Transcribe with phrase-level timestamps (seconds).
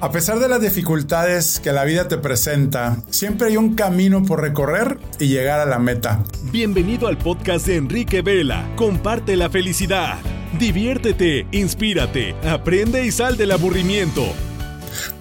[0.00, 4.40] A pesar de las dificultades que la vida te presenta, siempre hay un camino por
[4.40, 6.22] recorrer y llegar a la meta.
[6.52, 8.70] Bienvenido al podcast de Enrique Vela.
[8.76, 10.18] Comparte la felicidad.
[10.56, 14.22] Diviértete, inspírate, aprende y sal del aburrimiento.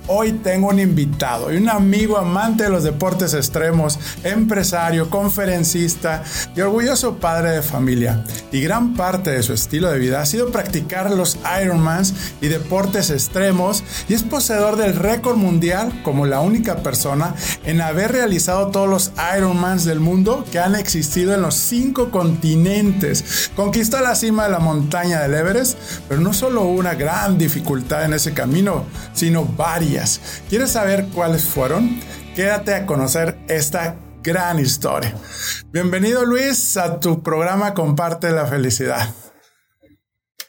[0.09, 6.23] Hoy tengo un invitado y un amigo amante de los deportes extremos, empresario, conferencista
[6.55, 8.23] y orgulloso padre de familia.
[8.53, 13.09] Y gran parte de su estilo de vida ha sido practicar los Ironmans y deportes
[13.09, 18.87] extremos y es poseedor del récord mundial como la única persona en haber realizado todos
[18.87, 23.51] los Ironmans del mundo que han existido en los cinco continentes.
[23.57, 28.13] Conquistó la cima de la montaña del Everest, pero no solo una gran dificultad en
[28.13, 29.96] ese camino, sino varias
[30.49, 31.99] ¿Quieres saber cuáles fueron?
[32.35, 35.15] Quédate a conocer esta gran historia.
[35.71, 39.09] Bienvenido Luis a tu programa Comparte la Felicidad.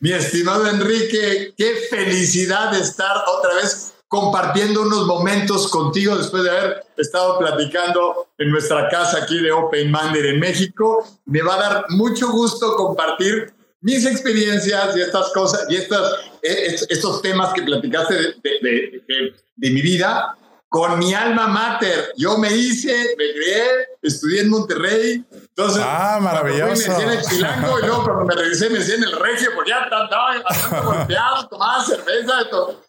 [0.01, 6.51] Mi estimado Enrique, qué felicidad de estar otra vez compartiendo unos momentos contigo después de
[6.51, 11.05] haber estado platicando en nuestra casa aquí de Open Mander en México.
[11.25, 16.13] Me va a dar mucho gusto compartir mis experiencias y estas cosas y estas,
[16.43, 20.37] e, estos temas que platicaste de, de, mi vida
[20.69, 22.13] con mi alma mater.
[22.17, 23.65] Yo me hice, me crié,
[24.03, 25.25] estudié en Monterrey.
[25.33, 26.99] Entonces, ah, maravilloso.
[26.99, 29.71] Me en el chilango y luego cuando me regresé me decía en el regio porque
[29.71, 32.33] ya estaba golpeado, tomaba cerveza,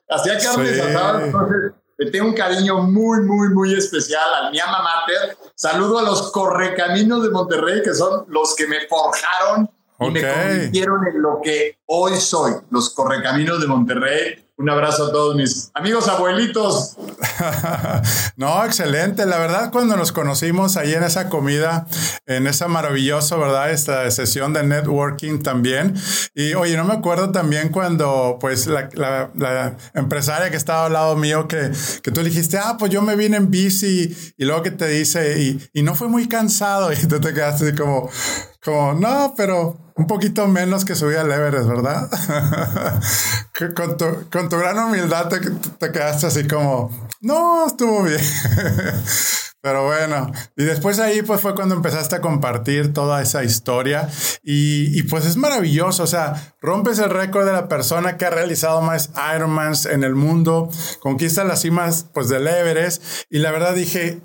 [0.09, 0.81] hacía carnes sí.
[0.81, 1.23] asadas.
[1.23, 5.37] Entonces, le tengo un cariño muy, muy, muy especial a mi alma mater.
[5.55, 9.69] Saludo a los correcaminos de Monterrey, que son los que me forjaron
[9.99, 14.45] y me convirtieron en lo que hoy soy, los Correcaminos de Monterrey.
[14.59, 16.97] Un abrazo a todos mis amigos abuelitos.
[18.35, 19.25] no, excelente.
[19.25, 21.87] La verdad, cuando nos conocimos ahí en esa comida,
[22.25, 23.71] en esa maravillosa, ¿verdad?
[23.71, 25.95] Esta sesión de networking también.
[26.35, 31.15] Y oye, no me acuerdo también cuando, pues, la, la, empresaria que estaba al lado
[31.15, 31.71] mío, que,
[32.03, 34.87] que, tú le dijiste, ah, pues yo me vine en bici, y luego que te
[34.89, 38.09] dice, y, y no fue muy cansado, y tú te quedaste así como,
[38.61, 42.09] como, no, pero un poquito menos que subir al Everest, ¿verdad?
[43.75, 46.89] con, tu, con, tu, gran humildad te, te, quedaste así como,
[47.19, 48.21] no, estuvo bien.
[49.61, 54.07] Pero bueno, y después ahí pues fue cuando empezaste a compartir toda esa historia
[54.41, 58.29] y, y, pues es maravilloso, o sea, rompes el récord de la persona que ha
[58.29, 60.69] realizado más Ironmans en el mundo,
[61.01, 64.21] conquista las cimas pues del Everest y la verdad dije,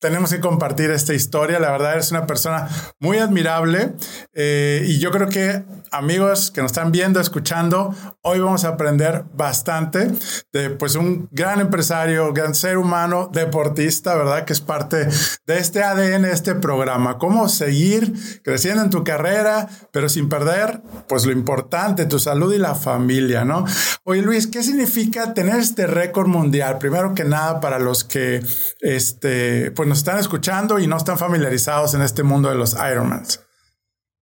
[0.00, 1.58] tenemos que compartir esta historia.
[1.58, 2.68] La verdad, eres una persona
[3.00, 3.94] muy admirable
[4.34, 9.24] eh, y yo creo que amigos que nos están viendo, escuchando, hoy vamos a aprender
[9.34, 10.10] bastante
[10.52, 14.44] de pues un gran empresario, gran ser humano, deportista, ¿verdad?
[14.44, 15.08] Que es parte
[15.46, 17.18] de este ADN, este programa.
[17.18, 22.58] Cómo seguir creciendo en tu carrera, pero sin perder pues lo importante, tu salud y
[22.58, 23.64] la familia, ¿no?
[24.04, 26.78] Oye Luis, ¿qué significa tener este récord mundial?
[26.78, 28.42] Primero que nada, para los que
[28.80, 33.40] este, pues nos están escuchando y no están familiarizados en este mundo de los Ironmans?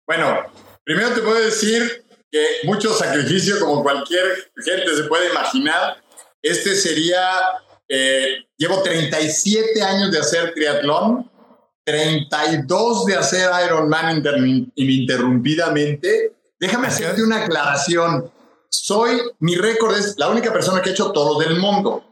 [0.06, 0.44] Bueno,
[0.84, 6.02] primero te puedo decir que mucho sacrificio, como cualquier gente se puede imaginar.
[6.42, 7.22] Este sería,
[7.88, 11.30] eh, llevo 37 años de hacer triatlón,
[11.84, 14.22] 32 de hacer Ironman
[14.74, 16.32] ininterrumpidamente.
[16.58, 18.32] Déjame hacerte una aclaración.
[18.68, 22.04] Soy, mi récord es la única persona que ha hecho todo del mundo.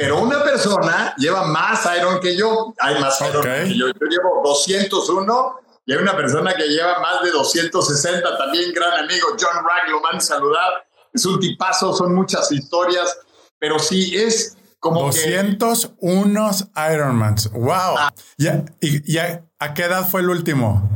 [0.00, 2.72] Pero una persona lleva más Iron que yo.
[2.78, 3.88] Hay más Iron que yo.
[3.88, 8.38] Yo llevo 201 y hay una persona que lleva más de 260.
[8.38, 10.86] También gran amigo John Ragloman, saludar.
[11.12, 13.18] Es un tipazo, son muchas historias.
[13.58, 16.50] Pero sí es como 201
[16.94, 17.52] Ironmans.
[17.52, 17.96] ¡Wow!
[17.98, 18.10] Ah.
[18.38, 20.88] ¿Y, a qué edad fue el último?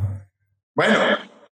[0.74, 0.98] Bueno,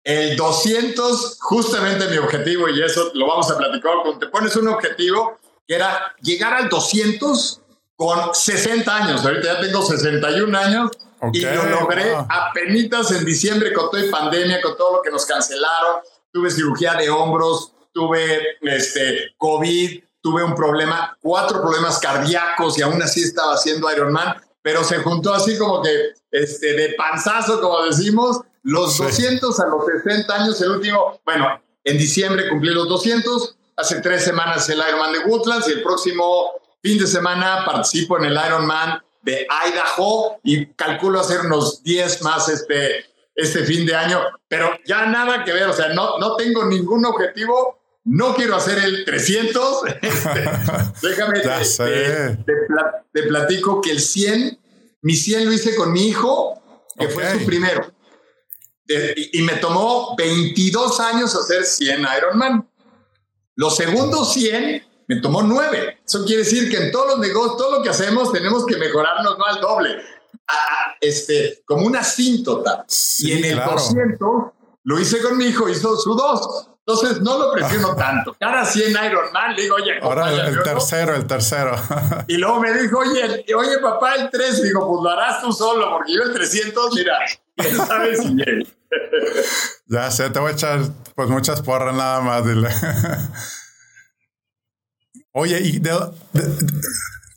[0.05, 4.69] el 200, justamente mi objetivo, y eso lo vamos a platicar, cuando te pones un
[4.69, 5.37] objetivo,
[5.71, 7.61] que era llegar al 200
[7.95, 9.25] con 60 años.
[9.25, 10.91] Ahorita ya tengo 61 años
[11.31, 16.01] y lo logré apenas en diciembre con toda pandemia, con todo lo que nos cancelaron.
[16.29, 23.01] Tuve cirugía de hombros, tuve este, COVID, tuve un problema, cuatro problemas cardíacos y aún
[23.01, 28.41] así estaba haciendo Ironman, pero se juntó así como que este, de panzazo, como decimos,
[28.63, 33.99] los 200 a los 60 años, el último, bueno, en diciembre cumplí los 200, Hace
[33.99, 36.51] tres semanas el Ironman de Woodlands y el próximo
[36.83, 42.47] fin de semana participo en el Ironman de Idaho y calculo hacer unos 10 más
[42.49, 46.63] este, este fin de año, pero ya nada que ver, o sea, no, no tengo
[46.65, 50.49] ningún objetivo, no quiero hacer el 300, este,
[51.01, 54.59] déjame te, platico que el 100,
[55.01, 57.91] mi 100 lo hice con mi hijo, que fue su primero,
[58.87, 62.70] y, y me tomó 22 años hacer 100 Ironman.
[63.55, 65.99] Los segundos 100 me tomó nueve.
[66.05, 69.37] Eso quiere decir que en todos los negocios, todo lo que hacemos, tenemos que mejorarnos
[69.37, 70.01] no al doble,
[70.99, 72.85] este, como una asíntota.
[73.19, 74.53] y en el claro.
[74.83, 76.67] lo hice con mi hijo, hizo su dos.
[76.85, 78.35] Entonces no lo presiono tanto.
[78.39, 78.93] Cada 100
[79.31, 81.75] Man le digo, oye, ahora el, tercero, el tercero.
[82.27, 84.63] y luego me dijo, oye, oye, papá, el 3.
[84.63, 87.19] Digo, pues lo harás tú solo, porque yo el 300, mira,
[87.55, 88.33] quién sabe si
[89.87, 90.79] Ya sé, te voy a echar
[91.15, 92.43] pues muchas porras nada más,
[95.33, 95.91] oye, y de,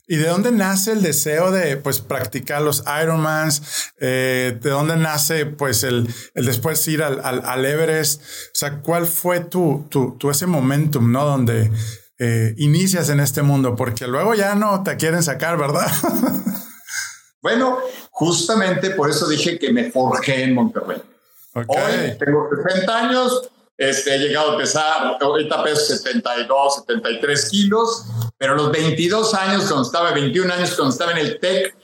[0.07, 3.91] ¿Y de dónde nace el deseo de pues practicar los Ironmans?
[3.99, 8.21] Eh, ¿De dónde nace pues el, el después ir al, al, Everest?
[8.21, 11.25] O sea, ¿cuál fue tu, tu, tu ese momentum, no?
[11.25, 11.71] Donde
[12.19, 15.91] eh, inicias en este mundo, porque luego ya no te quieren sacar, ¿verdad?
[17.41, 17.79] bueno,
[18.11, 21.01] justamente por eso dije que me forjé en Monterrey.
[21.55, 28.05] Hoy tengo 60 años, este, he llegado a pesar, ahorita peso 72, 73 kilos,
[28.37, 31.75] pero a los 22 años, cuando estaba, 21 años, cuando estaba en el TEC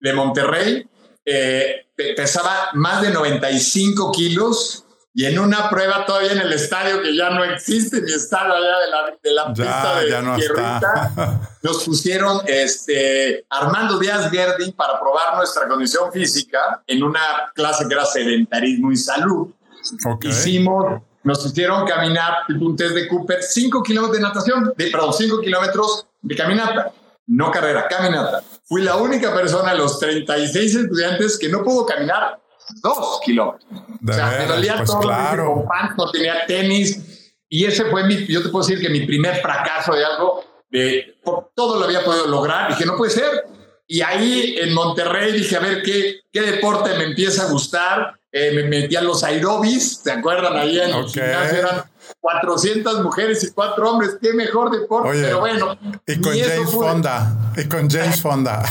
[0.00, 0.86] de Monterrey,
[1.26, 7.16] eh, pesaba más de 95 kilos y en una prueba todavía en el estadio que
[7.16, 12.40] ya no existe, mi estadio allá de la, de la pista de ya nos pusieron
[12.46, 17.20] este, Armando Díaz Gerding para probar nuestra condición física en una
[17.54, 19.48] clase que era sedentarismo y salud.
[20.22, 25.40] Hicimos nos hicieron caminar un test de Cooper, 5 kilómetros de natación, de, perdón, 5
[25.40, 26.92] kilómetros de caminata,
[27.26, 28.42] no carrera, caminata.
[28.64, 32.40] Fui la única persona de los 36 estudiantes que no pudo caminar
[32.82, 33.70] 2 kilómetros.
[33.72, 35.64] o sea, me dolía pues todo, claro.
[35.96, 37.32] no tenía tenis.
[37.48, 41.16] Y ese fue mi, yo te puedo decir que mi primer fracaso de algo, de,
[41.24, 42.68] por, todo lo había podido lograr.
[42.68, 43.46] Dije, no puede ser.
[43.86, 48.18] Y ahí en Monterrey dije, a ver, ¿qué, qué deporte me empieza a gustar?
[48.30, 50.54] Eh, me metí a los aerobis, ¿se acuerdan?
[50.56, 51.84] Ahí en el gimnasio eran
[52.28, 55.78] 400 mujeres y 4 hombres, qué mejor deporte, pero bueno.
[56.06, 58.62] Y con James Fonda, y con James Fonda.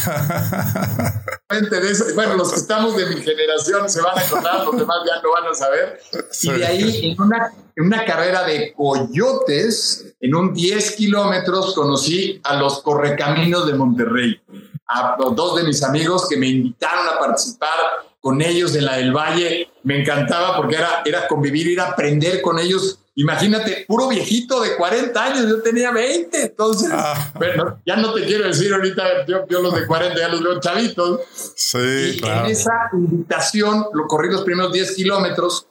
[2.14, 5.32] bueno, los que estamos de mi generación se van a acordar, los demás ya lo
[5.32, 6.00] van a saber.
[6.44, 12.40] Y de ahí, en una, en una carrera de coyotes, en un 10 kilómetros, conocí
[12.44, 14.40] a los correcaminos de Monterrey,
[14.88, 17.80] a dos de mis amigos que me invitaron a participar
[18.22, 19.68] con ellos en la del Valle.
[19.82, 23.00] Me encantaba porque era, era convivir, ir a aprender con ellos.
[23.20, 27.32] Imagínate, puro viejito de 40 años, yo tenía 20, entonces, ah.
[27.34, 31.22] bueno, ya no te quiero decir ahorita, yo, los de 40 ya los veo chavitos.
[31.56, 35.66] Sí, y en esa invitación, lo corrí los primeros 10 kilómetros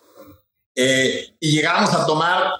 [0.74, 2.54] eh, y llegábamos a tomar,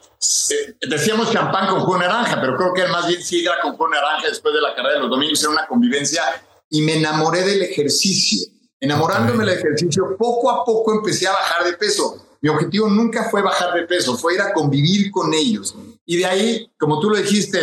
[0.51, 3.89] eh, decíamos champán con jugo naranja, pero creo que más bien sí era con jugo
[3.89, 6.23] naranja después de la carrera de los domingos, era una convivencia
[6.71, 8.47] y me enamoré del ejercicio
[8.79, 12.26] Enamorándome del ejercicio, poco a poco empecé a bajar de peso.
[12.47, 15.75] Mi objetivo nunca fue bajar de peso, fue ir a convivir con ellos.
[16.05, 17.59] Y de ahí, como tú lo dijiste,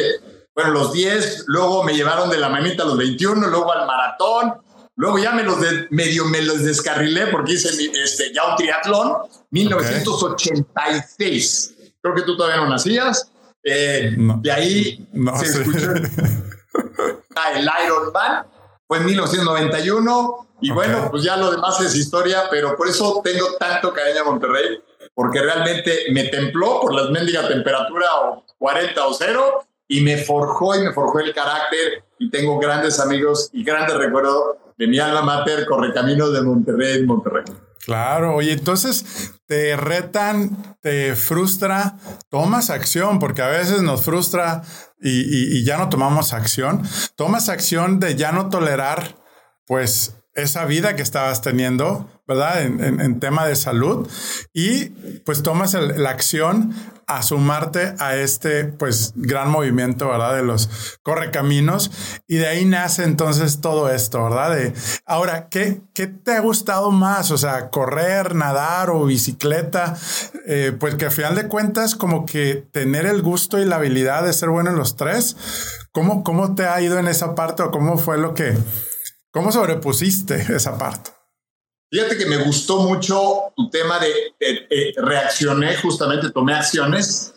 [0.54, 4.56] bueno, los 10, luego me llevaron de la manita a los 21, luego al maratón,
[4.98, 5.56] luego ya me los
[5.90, 9.20] medio me los descarrilé porque hice este, ya un triatlón,
[9.52, 11.76] 1986.
[12.02, 13.32] Creo que tú todavía no nacías.
[13.64, 15.08] Eh, de ahí
[15.40, 15.94] se escuchó
[17.38, 18.48] ah, el Ironman,
[18.94, 23.56] fue en 1991 y bueno, pues ya lo demás es historia, pero por eso tengo
[23.60, 24.84] tanto cariño a Monterrey,
[25.16, 30.76] porque realmente me templó por las mendigas temperatura o 40 o cero y me forjó
[30.76, 35.24] y me forjó el carácter y tengo grandes amigos y grandes recuerdos de mi alma
[35.24, 37.46] mater, Correcaminos de Monterrey, Monterrey.
[37.86, 41.98] Claro, oye, entonces te retan, te frustra,
[42.30, 44.62] tomas acción, porque a veces nos frustra
[45.04, 46.84] y, ya no tomamos acción.
[47.16, 49.18] Tomas acción de ya no tolerar,
[49.68, 52.64] pues, esa vida que estabas teniendo, ¿verdad?
[52.64, 54.10] En, tema de salud
[54.52, 54.86] y
[55.26, 56.74] pues tomas la acción
[57.08, 60.36] a sumarte a este pues gran movimiento, ¿verdad?
[60.36, 60.70] De los
[61.04, 61.92] correcaminos
[62.28, 64.56] y de ahí nace entonces todo esto, ¿verdad?
[64.56, 64.74] De,
[65.06, 67.32] ahora, ¿qué, ¿qué te ha gustado más?
[67.32, 69.96] O sea, correr, nadar o bicicleta,
[70.48, 74.24] eh, pues que al final de cuentas como que tener el gusto y la habilidad
[74.24, 75.36] de ser bueno en los tres,
[75.92, 78.58] ¿cómo, cómo te ha ido en esa parte o cómo fue lo que
[79.34, 81.10] ¿Cómo sobrepusiste esa parte?
[81.94, 87.36] Fíjate que me gustó mucho tu tema de, reaccioné, justamente tomé acciones,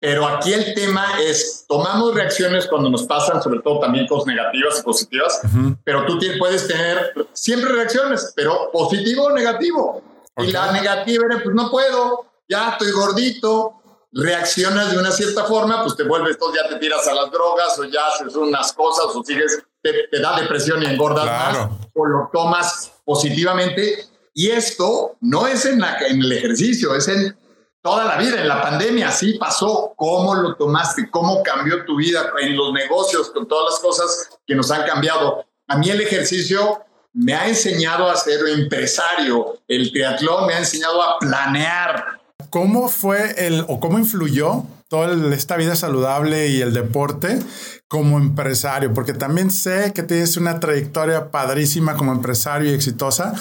[0.00, 4.78] pero aquí el tema es, tomamos reacciones cuando nos pasan, sobre todo también cosas negativas
[4.80, 5.42] y positivas,
[5.84, 10.02] pero tú puedes tener siempre reacciones, pero positivo o negativo.
[10.38, 13.77] Y la negativa era, pues no puedo, ya estoy gordito,
[14.12, 17.84] reaccionas de una cierta forma, pues te vuelves, ya te tiras a las drogas o
[17.84, 22.92] ya haces unas cosas o sigues te, da depresión y engordas más, o lo tomas
[23.04, 24.06] positivamente.
[24.34, 27.36] Y esto no es en, la, en el ejercicio, es en
[27.82, 29.94] toda la vida, en la pandemia, así pasó.
[29.96, 31.10] ¿Cómo lo tomaste?
[31.10, 35.44] ¿Cómo cambió tu vida en los negocios con todas las cosas que nos han cambiado?
[35.66, 41.02] A mí el ejercicio me ha enseñado a ser empresario, el triatlón me ha enseñado
[41.02, 42.20] a planear.
[42.50, 47.40] ¿Cómo fue el o cómo influyó toda esta vida saludable y el deporte
[47.88, 48.94] como empresario?
[48.94, 53.34] Porque también sé que tienes una trayectoria padrísima como empresario y exitosa.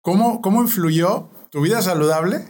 [0.00, 2.44] ¿Cómo, cómo influyó tu vida saludable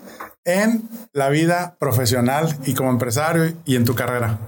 [0.44, 4.38] en la vida profesional y como empresario y en tu carrera?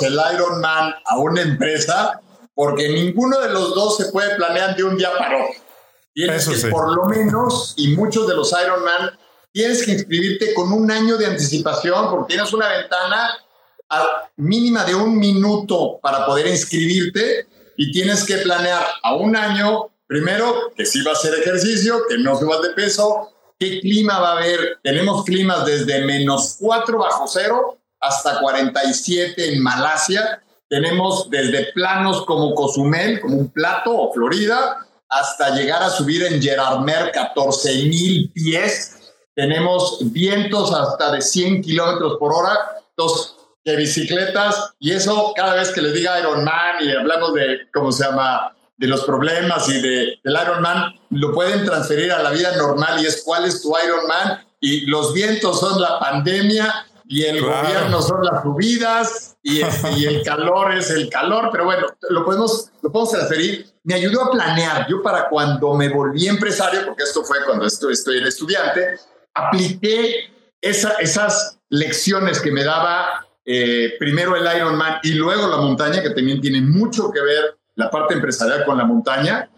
[0.00, 2.20] El Ironman a una empresa
[2.54, 5.69] porque ninguno de los dos se puede planear de un día para otro.
[6.12, 9.18] Tienes que, por lo menos, y muchos de los Ironman,
[9.52, 13.30] tienes que inscribirte con un año de anticipación porque tienes una ventana
[14.36, 20.72] mínima de un minuto para poder inscribirte y tienes que planear a un año, primero,
[20.76, 24.36] que si va a hacer ejercicio, que no subas de peso, qué clima va a
[24.38, 24.78] haber.
[24.82, 30.42] Tenemos climas desde menos 4 bajo cero hasta 47 en Malasia.
[30.68, 36.40] Tenemos desde planos como Cozumel, como un plato o Florida, hasta llegar a subir en
[36.40, 39.12] Gerardmer 14 mil pies.
[39.34, 42.56] Tenemos vientos hasta de 100 kilómetros por hora.
[42.90, 47.92] Entonces, de bicicletas, y eso cada vez que le diga Ironman y hablamos de, ¿cómo
[47.92, 52.56] se llama?, de los problemas y de, del Ironman, lo pueden transferir a la vida
[52.56, 57.40] normal y es cuál es tu Ironman y los vientos son la pandemia y el
[57.40, 62.24] gobierno son las subidas y, este, y, el calor es el calor, pero bueno, lo
[62.24, 63.66] podemos, lo podemos transferir.
[63.82, 64.86] Me ayudó a planear.
[64.88, 68.96] Yo para cuando me volví empresario, porque esto fue cuando estoy, estoy el estudiante,
[69.34, 76.02] apliqué esa, esas lecciones que me daba eh, primero el Ironman y luego la montaña,
[76.02, 79.50] que también tiene mucho que ver la parte empresarial con la montaña.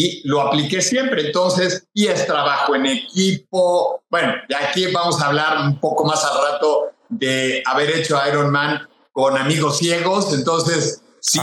[0.00, 4.04] Y lo apliqué siempre, entonces, y es trabajo en equipo.
[4.08, 8.88] Bueno, de aquí vamos a hablar un poco más al rato de haber hecho Ironman
[9.10, 10.32] con amigos ciegos.
[10.32, 11.40] Entonces, sí,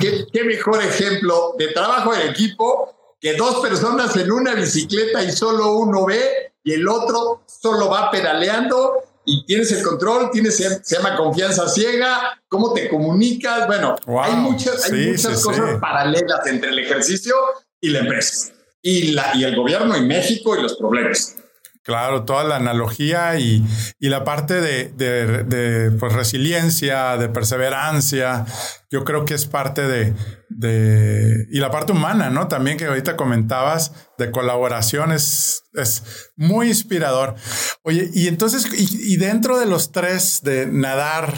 [0.00, 5.30] ¿qué, qué mejor ejemplo de trabajo en equipo que dos personas en una bicicleta y
[5.30, 8.94] solo uno ve y el otro solo va pedaleando
[9.24, 13.68] y tienes el control, tienes, se llama confianza ciega, cómo te comunicas.
[13.68, 13.94] Bueno,
[14.24, 17.36] hay muchas, hay muchas cosas paralelas entre el ejercicio
[17.82, 21.36] y la empresa, y, la, y el gobierno y México y los problemas.
[21.84, 23.66] Claro, toda la analogía y,
[23.98, 28.46] y la parte de, de, pues, resiliencia, de perseverancia,
[28.88, 30.14] yo creo que es parte de,
[30.48, 32.46] de, y la parte humana, ¿no?
[32.46, 37.34] También que ahorita comentabas de colaboración es, es muy inspirador.
[37.82, 41.34] Oye, y entonces, y, y dentro de los tres de nadar,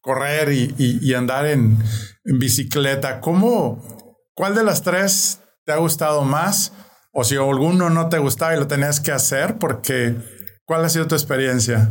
[0.00, 1.76] correr y, y andar en,
[2.24, 6.72] en bicicleta, ¿cómo, cuál de las tres te ha gustado más?
[7.12, 10.16] o si alguno no te gustaba y lo tenías que hacer, porque
[10.64, 11.90] ¿cuál ha sido tu experiencia?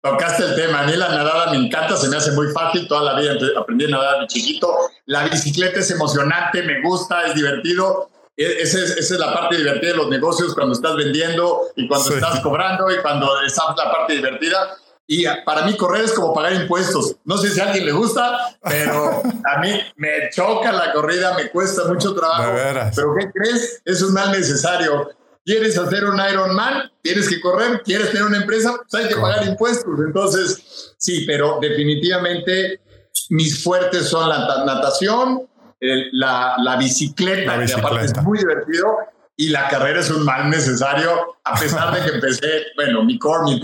[0.00, 3.12] Tocaste el tema, a mí la nadada me encanta, se me hace muy fácil, toda
[3.12, 4.74] la vida aprendí a nadar de chiquito,
[5.06, 9.56] la bicicleta es emocionante, me gusta, es divertido, e, esa es, esa es la parte
[9.56, 13.76] divertida de los negocios cuando estás vendiendo y cuando estás cobrando y cuando esa es
[13.76, 14.76] la parte divertida.
[15.10, 17.16] Y para mí correr es como pagar impuestos.
[17.24, 21.48] No sé si a alguien le gusta, pero a mí me choca la corrida, me
[21.48, 22.52] cuesta mucho trabajo.
[22.94, 23.80] Pero ¿qué crees?
[23.86, 25.08] Es un mal necesario.
[25.46, 26.92] ¿Quieres hacer un Ironman?
[27.00, 27.82] Tienes que correr.
[27.82, 28.74] ¿Quieres tener una empresa?
[28.76, 29.98] Pues hay que pagar impuestos.
[29.98, 32.82] Entonces, sí, pero definitivamente
[33.30, 35.48] mis fuertes son la natación,
[35.80, 38.94] la, la, bicicleta, la bicicleta, que aparte es muy divertido,
[39.40, 43.60] y la carrera es un mal necesario, a pesar de que empecé, bueno, mi core,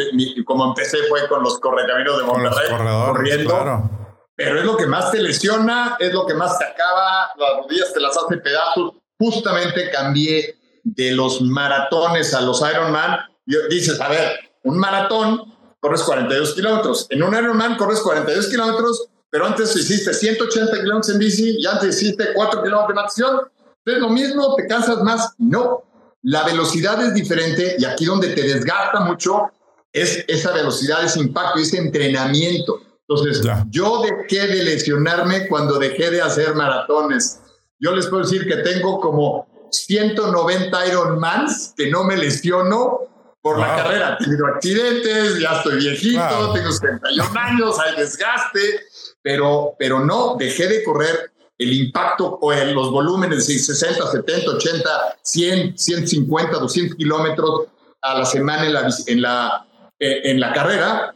[0.46, 2.70] como empecé fue con los correcaminos de Monterrey,
[3.06, 3.90] corriendo.
[4.36, 7.92] Pero es lo que más te lesiona, es lo que más te acaba, las rodillas
[7.92, 8.94] te las hace pedazos.
[9.18, 13.20] Justamente cambié de los maratones a los Ironman.
[13.46, 17.06] Y dices, a ver, un maratón corres 42 kilómetros.
[17.10, 21.96] En un Ironman corres 42 kilómetros, pero antes hiciste 180 kilómetros en bici y antes
[21.96, 23.40] hiciste 4 kilómetros de natación
[23.84, 24.54] ¿Es lo mismo?
[24.56, 25.34] ¿Te cansas más?
[25.38, 25.84] No.
[26.22, 29.50] La velocidad es diferente y aquí donde te desgasta mucho
[29.92, 32.80] es esa velocidad, ese impacto, ese entrenamiento.
[33.06, 37.40] Entonces, yo dejé de lesionarme cuando dejé de hacer maratones.
[37.78, 43.00] Yo les puedo decir que tengo como 190 Ironmans que no me lesiono
[43.42, 44.16] por la carrera.
[44.18, 48.80] He tenido accidentes, ya estoy viejito, tengo 71 años, hay desgaste,
[49.20, 54.90] pero, pero no, dejé de correr el impacto o los volúmenes de 60, 70, 80,
[55.22, 57.66] 100, 150, 200 kilómetros
[58.02, 59.66] a la semana en la, en la,
[59.98, 61.14] eh, en la carrera,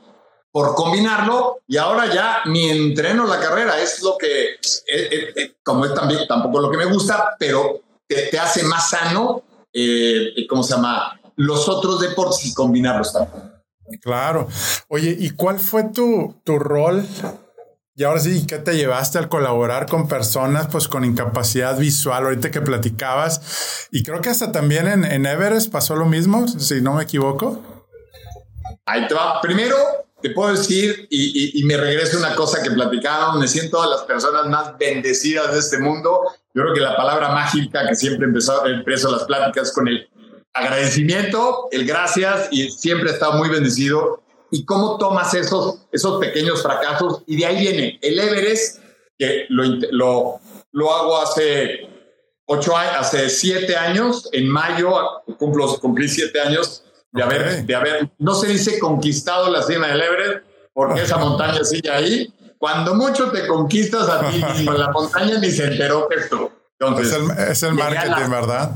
[0.50, 5.84] por combinarlo, y ahora ya ni entreno la carrera, es lo que, eh, eh, como
[5.84, 9.42] es también tampoco lo que me gusta, pero te, hace más sano,
[10.48, 11.18] ¿cómo se llama?
[11.38, 13.52] los otros deportes y combinarlos también.
[14.02, 14.48] Claro.
[14.88, 17.06] Oye, ¿y cuál fue tu, tu rol?
[17.98, 22.26] Y ahora sí, ¿qué te llevaste al colaborar con personas pues con incapacidad visual?
[22.26, 26.80] Ahorita que platicabas, y creo que hasta también en, en Everest pasó lo mismo, si
[26.80, 27.60] no me equivoco.
[28.86, 29.40] Ahí te va.
[29.40, 29.74] Primero,
[30.22, 34.02] te puedo decir, y, y, me regreso una cosa que platicábamos, me siento a las
[34.02, 36.20] personas más bendecidas de este mundo.
[36.54, 40.08] Yo creo que la palabra mágica que siempre empezó, empezó las pláticas con el
[40.54, 44.22] agradecimiento, el gracias y siempre he estado muy bendecido.
[44.50, 47.22] ¿Y cómo tomas esos, esos pequeños fracasos?
[47.26, 48.80] Y de ahí viene el Everest,
[49.18, 50.40] que lo, lo,
[50.72, 51.88] lo hago hace
[52.48, 58.34] ocho hace siete años, en mayo cumplo, cumplí siete años de, haber, de haber, no
[58.34, 62.34] se dice conquistado la cima del Everest, porque esa montaña sigue ahí.
[62.58, 66.50] Cuando mucho te conquistas a ti mismo, la montaña ni se enteró que esto.
[66.78, 68.70] Entonces, es el, es el marketing, ¿verdad?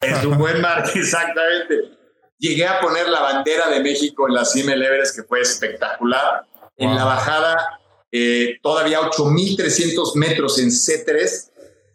[0.00, 1.97] Es un buen marketing, exactamente.
[2.38, 6.42] Llegué a poner la bandera de México en la cima del Everest, que fue espectacular.
[6.76, 7.80] En la bajada,
[8.12, 11.50] eh, todavía 8.300 metros en C3,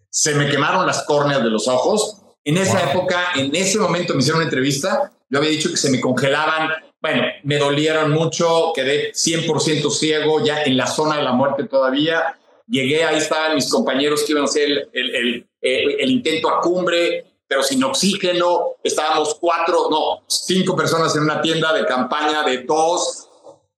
[0.09, 2.21] se me quemaron las córneas de los ojos.
[2.43, 5.89] En esa época, en ese momento me hicieron una entrevista, yo había dicho que se
[5.89, 6.69] me congelaban,
[7.01, 12.37] bueno, me dolieron mucho, quedé 100% ciego, ya en la zona de la muerte todavía.
[12.67, 16.61] Llegué, ahí estaban mis compañeros que iban a hacer el, el, el, el intento a
[16.61, 18.77] cumbre, pero sin oxígeno.
[18.83, 23.29] Estábamos cuatro, no, cinco personas en una tienda de campaña de dos.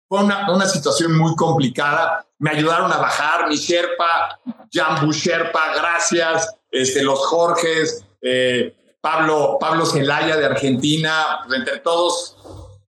[0.08, 2.26] Fue una, una situación muy complicada.
[2.40, 4.40] Me ayudaron a bajar mi Sherpa,
[4.72, 6.56] Jambu Sherpa, gracias.
[6.72, 12.38] Este, los Jorges, eh, Pablo, Pablo Zelaya de Argentina, pues, entre todos.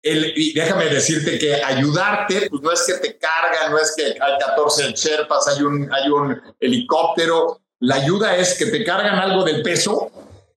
[0.01, 4.03] El, y déjame decirte que ayudarte, pues no es que te cargan, no es que
[4.19, 7.61] hay 14 Sherpas, hay un, hay un helicóptero.
[7.79, 10.11] La ayuda es que te cargan algo del peso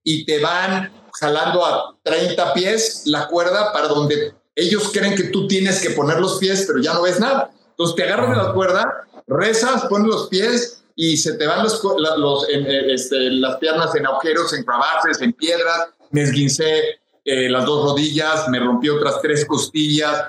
[0.08, 5.48] y te van jalando a 30 pies la cuerda para donde ellos creen que tú
[5.48, 7.50] tienes que poner los pies, pero ya no ves nada.
[7.70, 11.82] Entonces te agarras de la cuerda, rezas, pones los pies y se te van los,
[12.18, 15.88] los en, este, las piernas en agujeros, en cravaces, en piedras.
[16.12, 20.26] Me esguincé eh, las dos rodillas, me rompí otras tres costillas.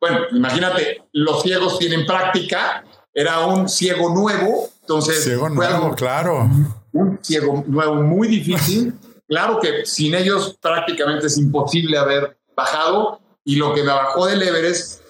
[0.00, 2.84] Bueno, imagínate, los ciegos tienen práctica.
[3.14, 6.50] Era un ciego nuevo, entonces ciego nuevo, algo, claro.
[6.92, 8.92] Un ciego nuevo muy difícil.
[9.30, 14.42] Claro que sin ellos prácticamente es imposible haber bajado y lo que me bajó del
[14.42, 15.02] Everest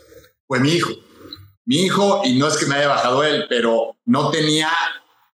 [0.46, 0.90] fue mi hijo.
[1.64, 4.68] Mi hijo, y no es que me haya bajado él, pero no tenía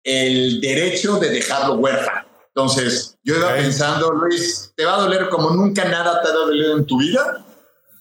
[0.04, 2.28] el derecho de dejarlo huérfano.
[2.54, 6.76] Entonces, yo iba pensando, Luis, ¿te va a doler como nunca nada te ha dolido
[6.76, 7.44] en tu vida?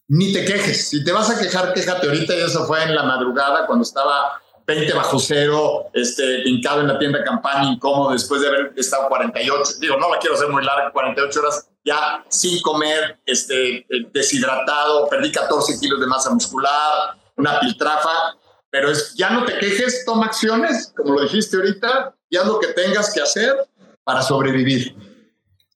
[0.07, 0.89] Ni te quejes.
[0.89, 2.35] Si te vas a quejar, quéjate ahorita.
[2.35, 6.97] Y eso fue en la madrugada cuando estaba 20 bajo cero, este, hincado en la
[6.97, 10.91] tienda campaña, incómodo después de haber estado 48, digo, no la quiero hacer muy larga,
[10.91, 18.35] 48 horas ya sin comer, este, deshidratado, perdí 14 kilos de masa muscular, una piltrafa,
[18.71, 22.59] pero es, ya no te quejes, toma acciones, como lo dijiste ahorita, y haz lo
[22.59, 23.55] que tengas que hacer
[24.03, 24.95] para sobrevivir.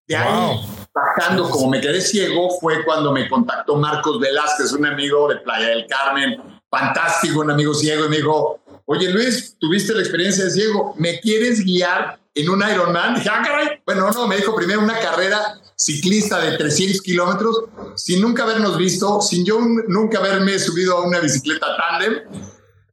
[0.08, 0.60] De ahí,
[0.92, 5.68] bajando, como me quedé ciego, fue cuando me contactó Marcos Velázquez, un amigo de Playa
[5.68, 8.60] del Carmen, fantástico, un amigo ciego, y me dijo,
[8.92, 13.14] oye Luis, tuviste la experiencia de ciego, ¿me quieres guiar en un Ironman?
[13.14, 13.68] Dije, ah, caray.
[13.86, 19.22] Bueno, no, me dijo primero una carrera ciclista de 300 kilómetros, sin nunca habernos visto,
[19.22, 22.24] sin yo nunca haberme subido a una bicicleta tándem,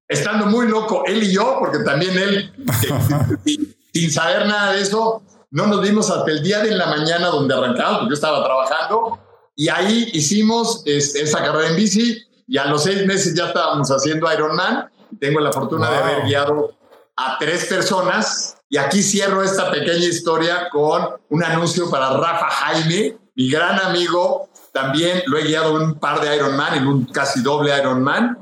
[0.06, 2.52] estando muy loco él y yo, porque también él,
[3.44, 7.28] sin, sin saber nada de eso, no nos vimos hasta el día de la mañana
[7.28, 9.18] donde arrancamos, porque yo estaba trabajando,
[9.56, 13.88] y ahí hicimos este, esa carrera en bici, y a los seis meses ya estábamos
[13.88, 15.96] haciendo Ironman, tengo la fortuna wow.
[15.96, 16.74] de haber guiado
[17.16, 23.16] a tres personas y aquí cierro esta pequeña historia con un anuncio para Rafa Jaime,
[23.34, 24.48] mi gran amigo.
[24.72, 28.38] También lo he guiado un par de Ironman, en un casi doble Ironman,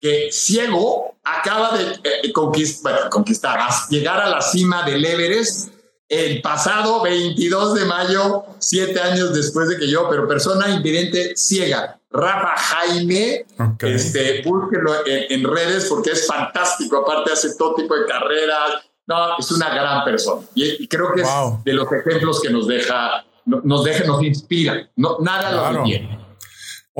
[0.00, 5.70] que ciego acaba de eh, conquist bueno, conquistar, llegar a la cima del Everest
[6.08, 11.97] el pasado 22 de mayo, siete años después de que yo, pero persona invidente ciega,
[12.10, 13.92] Rafa Jaime, okay.
[13.92, 19.36] este, búsquenlo en, en, redes porque es fantástico, aparte hace todo tipo de carreras, no,
[19.38, 21.58] es una gran persona y, y creo que wow.
[21.58, 25.72] es de los ejemplos que nos deja, nos deja, nos inspira, no, nada claro.
[25.72, 26.28] lo detiene.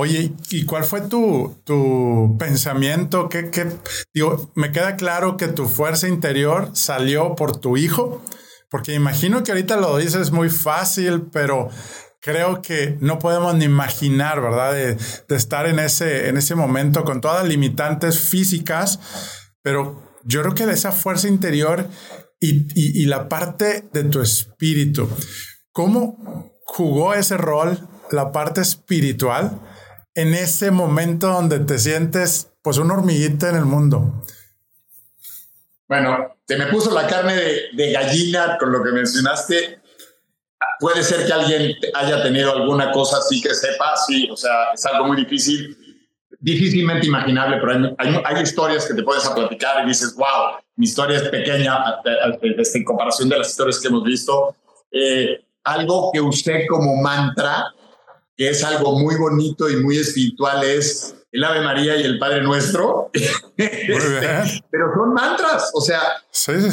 [0.01, 3.29] Oye, ¿y cuál fue tu, tu pensamiento?
[3.29, 3.67] ¿Qué, qué,
[4.15, 8.23] digo, me queda claro que tu fuerza interior salió por tu hijo,
[8.71, 11.71] porque imagino que ahorita lo dices muy fácil, pero
[12.21, 14.73] creo que no podemos ni imaginar, ¿verdad?
[14.73, 19.01] De, de, estar en ese, en ese momento con todas las limitantes físicas,
[19.63, 21.87] pero yo creo que de esa fuerza interior
[22.41, 25.09] y, y, y la parte de tu espíritu,
[25.73, 29.61] ¿cómo jugó ese rol la parte espiritual
[30.15, 34.25] en ese momento donde te sientes pues una hormiguita en el mundo?
[35.89, 39.81] Bueno, te me puso la carne de, gallina con lo que mencionaste.
[40.81, 44.85] Puede ser que alguien haya tenido alguna cosa así que sepa, sí, o sea, es
[44.87, 45.77] algo muy difícil,
[46.39, 51.29] difícilmente imaginable, pero hay, historias que te puedes platicar y dices, wow, mi historia es
[51.29, 54.55] pequeña en comparación de las historias que hemos visto.
[54.93, 57.75] Eh, algo que usted como mantra,
[58.37, 62.43] que es algo muy bonito y muy espiritual, es el Ave María y el Padre
[62.43, 63.11] Nuestro.
[63.57, 66.23] Pero son mantras, o sea,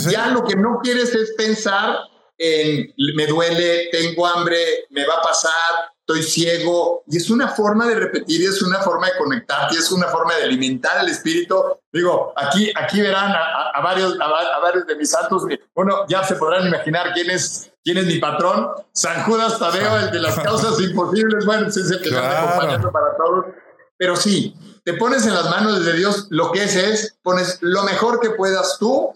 [0.09, 1.97] ya lo que no quieres es pensar
[2.37, 5.51] en me duele, tengo hambre, me va a pasar,
[5.99, 7.03] estoy ciego.
[7.07, 10.07] Y es una forma de repetir, y es una forma de conectar, y es una
[10.07, 11.63] forma de alimentar el espíritu.
[11.91, 15.43] Digo, aquí, aquí verán a, varios, a, varios de mis santos.
[15.73, 18.69] Bueno, ya se podrán imaginar quién es, quién es mi patrón.
[18.91, 21.45] San Judas Tadeo, el de las causas imposibles.
[21.45, 23.45] Bueno, es el que está acompañando para todos
[23.97, 27.83] pero sí, te pones en las manos de Dios, lo que es es, pones lo
[27.83, 29.13] mejor que puedas tú,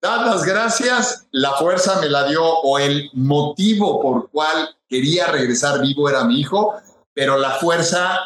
[0.00, 5.80] das las gracias, la fuerza me la dio o el motivo por cual quería regresar
[5.80, 6.74] vivo era mi hijo,
[7.14, 8.18] pero la fuerza,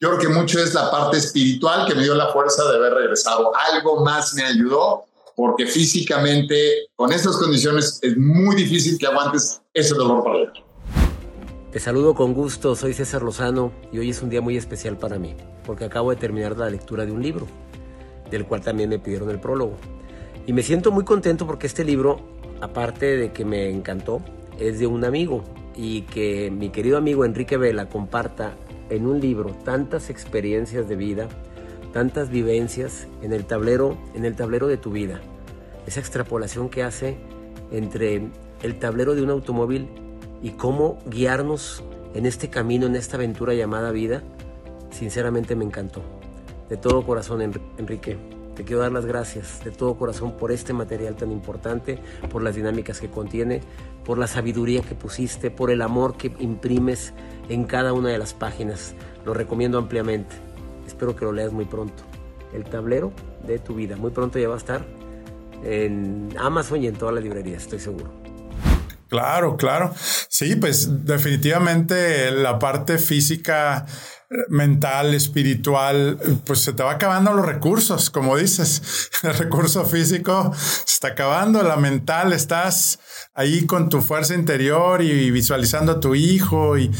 [0.00, 2.94] yo creo que mucho es la parte espiritual que me dio la fuerza de haber
[2.94, 3.52] regresado.
[3.72, 5.04] Algo más me ayudó
[5.36, 10.64] porque físicamente con estas condiciones es muy difícil que aguantes ese dolor para adentro.
[11.70, 15.20] Te saludo con gusto, soy César Lozano y hoy es un día muy especial para
[15.20, 17.46] mí, porque acabo de terminar la lectura de un libro,
[18.28, 19.76] del cual también me pidieron el prólogo.
[20.46, 22.20] Y me siento muy contento porque este libro,
[22.60, 24.20] aparte de que me encantó,
[24.58, 25.44] es de un amigo
[25.76, 28.54] y que mi querido amigo Enrique Vela comparta
[28.88, 31.28] en un libro tantas experiencias de vida,
[31.92, 35.20] tantas vivencias en el tablero, en el tablero de tu vida.
[35.86, 37.16] Esa extrapolación que hace
[37.70, 38.28] entre
[38.62, 39.88] el tablero de un automóvil
[40.42, 44.22] y cómo guiarnos en este camino, en esta aventura llamada vida,
[44.90, 46.02] sinceramente me encantó.
[46.68, 47.40] De todo corazón,
[47.78, 48.16] Enrique,
[48.54, 51.98] te quiero dar las gracias de todo corazón por este material tan importante,
[52.30, 53.60] por las dinámicas que contiene,
[54.04, 57.12] por la sabiduría que pusiste, por el amor que imprimes
[57.48, 58.94] en cada una de las páginas.
[59.24, 60.36] Lo recomiendo ampliamente.
[60.86, 62.02] Espero que lo leas muy pronto.
[62.52, 63.12] El tablero
[63.46, 63.96] de tu vida.
[63.96, 64.84] Muy pronto ya va a estar
[65.64, 68.10] en Amazon y en todas las librerías, estoy seguro.
[69.08, 69.92] Claro, claro.
[69.96, 73.84] Sí, pues definitivamente la parte física,
[74.48, 76.16] mental, espiritual,
[76.46, 79.10] pues se te va acabando los recursos, como dices.
[79.24, 83.00] El recurso físico se está acabando, la mental estás
[83.34, 86.90] ahí con tu fuerza interior y visualizando a tu hijo y,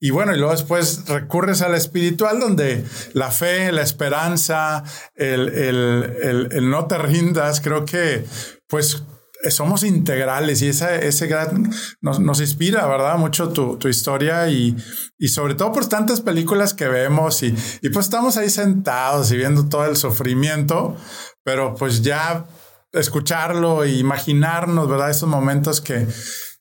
[0.00, 4.82] y bueno, y luego después recurres a la espiritual donde la fe, la esperanza,
[5.14, 8.24] el, el, el, el no te rindas, creo que
[8.66, 9.02] pues
[9.48, 13.16] somos integrales y ese, ese gran nos, nos, inspira, ¿verdad?
[13.16, 14.76] Mucho tu, tu historia y,
[15.18, 19.36] y, sobre todo por tantas películas que vemos y, y, pues estamos ahí sentados y
[19.36, 20.96] viendo todo el sufrimiento,
[21.42, 22.46] pero pues ya
[22.92, 25.10] escucharlo e imaginarnos, ¿verdad?
[25.10, 26.06] Esos momentos que,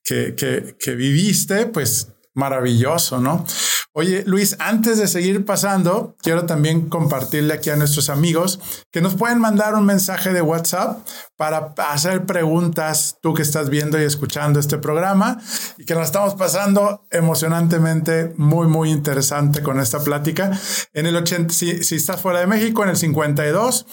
[0.03, 3.45] que, que, que viviste, pues maravilloso, ¿no?
[3.93, 8.59] Oye, Luis, antes de seguir pasando, quiero también compartirle aquí a nuestros amigos
[8.91, 13.99] que nos pueden mandar un mensaje de WhatsApp para hacer preguntas, tú que estás viendo
[13.99, 15.41] y escuchando este programa,
[15.77, 20.51] y que nos estamos pasando emocionantemente, muy, muy interesante con esta plática.
[20.93, 23.85] En el 80, si, si estás fuera de México, en el 52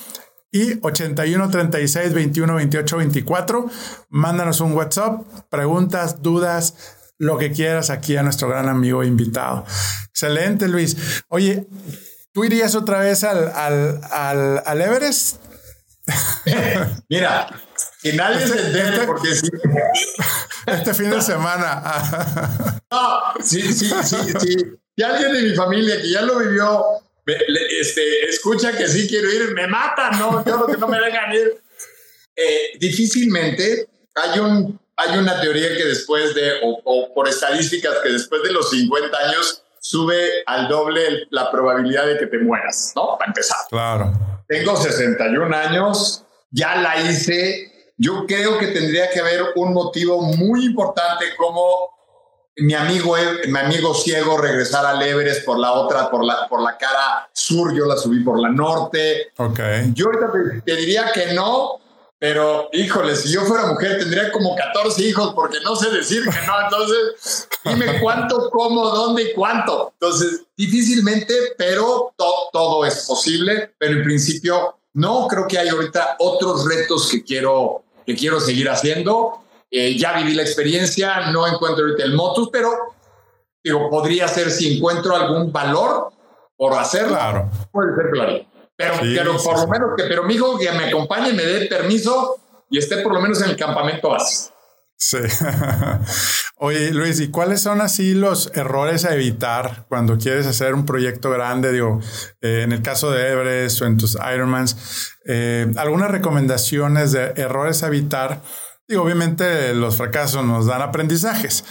[0.53, 3.67] y 81 36 21 28 24.
[4.11, 6.75] Mándanos un WhatsApp, preguntas, dudas,
[7.19, 9.65] lo que quieras aquí a nuestro gran amigo invitado.
[10.09, 10.97] Excelente, Luis.
[11.29, 11.67] Oye,
[12.33, 15.37] ¿tú irías otra vez al, al, al, Everest?
[17.09, 17.49] Mira,
[18.03, 19.49] que nadie se entere este, porque sí.
[20.67, 21.83] Este fin de semana.
[22.91, 24.57] no, sí, sí, sí, sí.
[24.97, 26.85] Y alguien de mi familia que ya lo vivió,
[27.27, 30.45] este, escucha que sí quiero ir, me matan, ¿no?
[30.45, 31.63] Yo lo que no me dejan ir.
[32.35, 38.43] Eh, difícilmente hay un hay una teoría que después de, o, por estadísticas, que después
[38.43, 43.17] de los 50 años sube al doble la probabilidad de que te mueras, ¿no?
[43.19, 43.59] Para empezar.
[43.69, 44.13] Claro.
[44.49, 47.93] Tengo 61 años, ya la hice.
[47.99, 51.95] Yo creo que tendría que haber un motivo muy importante como
[52.59, 53.15] mi amigo,
[53.49, 57.75] mi amigo ciego regresar al Everest por la otra, por la, por la cara sur,
[57.75, 59.33] yo la subí por la norte.
[59.37, 59.61] Ok.
[59.93, 61.81] Yo ahorita te diría que no,
[62.19, 66.47] pero, híjole, si yo fuera mujer tendría como 14 hijos porque no sé decir que
[66.47, 66.61] no.
[66.65, 69.93] Entonces, dime cuánto, cómo, dónde y cuánto.
[70.01, 73.75] Entonces, difícilmente, pero todo es posible.
[73.79, 78.71] Pero en principio, no creo que hay ahorita otros retos que quiero, que quiero seguir
[78.71, 79.43] haciendo.
[79.71, 82.71] Eh, ya viví la experiencia, no encuentro ahorita el motus, pero
[83.63, 86.13] digo, podría ser si encuentro algún valor
[86.57, 87.17] por hacerlo.
[87.17, 87.51] Claro.
[87.71, 88.56] Puede ser claro.
[88.77, 92.37] Pero, pero por lo menos que, pero mi hijo que me acompañe, me dé permiso
[92.69, 94.51] y esté por lo menos en el campamento base.
[94.99, 95.19] Sí.
[96.57, 101.31] Oye, Luis, ¿y cuáles son así los errores a evitar cuando quieres hacer un proyecto
[101.31, 101.71] grande?
[101.71, 102.01] Digo,
[102.41, 107.83] eh, en el caso de Everest o en tus Ironmans, eh, algunas recomendaciones de errores
[107.83, 108.41] a evitar.
[108.89, 111.65] Digo, obviamente los fracasos nos dan aprendizajes,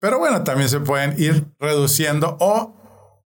[0.00, 2.75] pero bueno, también se pueden ir reduciendo o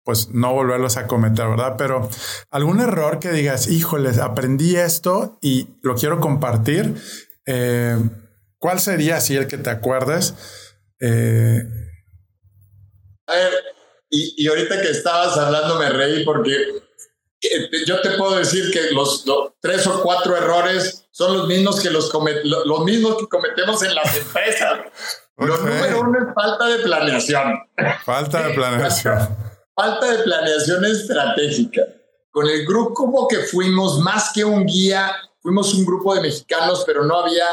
[0.05, 1.75] pues no volverlos a cometer, ¿verdad?
[1.77, 2.09] Pero
[2.51, 6.95] algún error que digas, híjoles, aprendí esto y lo quiero compartir.
[7.47, 7.97] Eh,
[8.59, 10.35] ¿Cuál sería así el que te acuerdes?
[11.01, 11.63] Eh,
[13.27, 13.53] a ver,
[14.11, 16.53] y, ahorita que estabas hablando me reí porque
[17.43, 19.25] eh, yo te puedo decir que los,
[19.61, 24.17] tres o cuatro errores son los mismos que los, los mismos que cometemos en las
[24.17, 24.81] empresas.
[25.37, 27.61] Lo número uno es falta de planeación.
[28.05, 29.37] Falta de planeación.
[29.81, 31.83] falta de planeación estratégica.
[32.31, 36.85] Con el grupo como que fuimos más que un guía, fuimos un grupo de mexicanos,
[36.87, 37.47] pero no había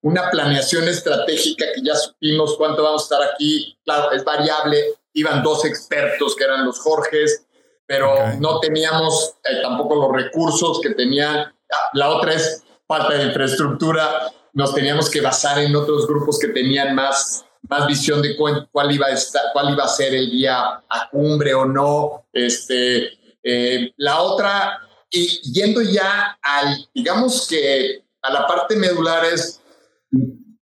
[0.00, 3.76] una planeación estratégica que ya supimos cuánto vamos a estar aquí.
[3.84, 4.94] Claro, es variable.
[5.12, 7.44] Iban dos expertos que eran los Jorges,
[7.86, 11.36] pero no teníamos eh, tampoco los recursos que tenían.
[11.38, 14.32] Ah, la otra es falta de infraestructura.
[14.54, 19.06] Nos teníamos que basar en otros grupos que tenían más, más visión de cuál, iba
[19.06, 22.26] a estar, cuál iba a ser el día a cumbre o no.
[22.32, 29.60] Este, eh, la otra, y yendo ya al, digamos que a la parte medular es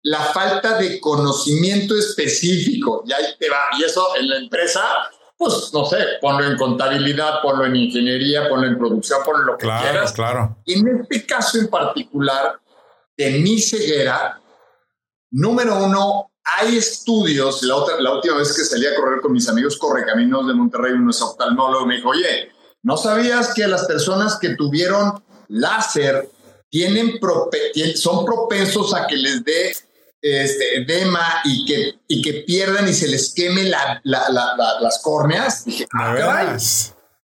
[0.03, 4.83] la falta de conocimiento específico, y ahí te va, y eso en la empresa,
[5.37, 9.67] pues no sé, ponlo en contabilidad, ponlo en ingeniería, ponlo en producción, ponlo lo que
[9.67, 10.13] claro, quieras.
[10.13, 10.57] Claro.
[10.65, 12.59] Y en este caso en particular,
[13.17, 14.41] de mi ceguera,
[15.31, 19.49] número uno, hay estudios, la, otra, la última vez que salí a correr con mis
[19.49, 22.51] amigos correcaminos de Monterrey, uno es oftalmólogo, me dijo, oye,
[22.83, 26.29] ¿no sabías que las personas que tuvieron láser
[26.71, 27.21] tienen
[27.95, 29.73] son propensos a que les dé
[30.23, 35.65] este, edema y que, y que pierdan y se les queme la, las córneas.
[35.65, 36.57] Dije, ah,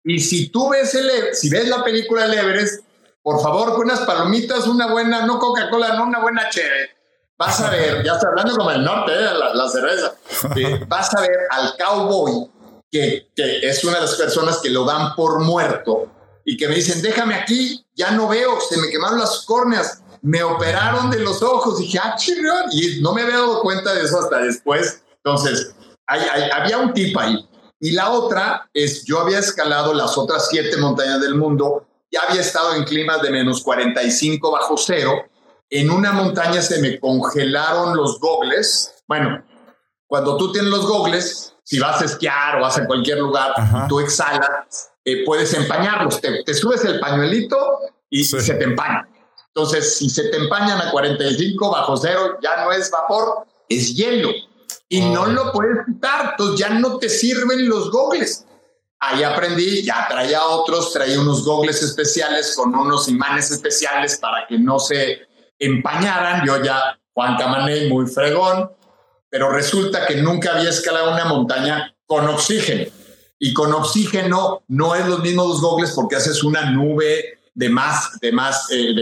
[0.02, 2.84] y si tú ves, el, si ves la película Everest,
[3.22, 6.95] por favor, con unas palomitas, una buena, no Coca-Cola, no una buena chévere.
[7.38, 10.14] Vas a ver, ya está hablando como el norte, eh, la, cerveza.
[10.56, 12.50] Eh, vas a ver al cowboy,
[12.90, 16.10] que, que es una de las personas que lo dan por muerto
[16.44, 20.42] y que me dicen, déjame aquí, ya no veo, se me quemaron las córneas, me
[20.42, 21.78] operaron de los ojos.
[21.78, 22.16] dije, ah.
[22.72, 25.02] Y no me había dado cuenta de eso hasta después.
[25.24, 25.74] Entonces,
[26.06, 27.48] había un tip ahí.
[27.80, 32.40] Y la otra es, yo había escalado las otras siete montañas del mundo, ya había
[32.40, 35.12] estado en climas de menos 45 bajo cero.
[35.70, 39.02] En una montaña se me congelaron los gogles.
[39.08, 39.44] Bueno,
[40.06, 43.52] cuando tú tienes los gogles, si vas a esquiar o vas a cualquier lugar,
[43.88, 46.20] tú exhalas, eh, puedes empañarlos.
[46.20, 47.56] Te, subes el pañuelito
[48.08, 49.08] y se te empaña.
[49.48, 54.30] Entonces, si se te empañan a 45 bajo cero, ya no es vapor, es hielo.
[54.88, 55.26] Y no oh.
[55.26, 58.44] lo puedes quitar, entonces ya no te sirven los gogles.
[59.00, 64.58] Ahí aprendí, ya traía otros, traía unos gogles especiales con unos imanes especiales para que
[64.58, 65.25] no se
[65.58, 66.46] empañaran.
[66.46, 68.70] Yo ya, Juan Camané, muy fregón,
[69.28, 72.90] pero resulta que nunca había escalado una montaña con oxígeno.
[73.38, 78.18] Y con oxígeno no es los mismos los gogles porque haces una nube de más,
[78.20, 78.94] de más, eh,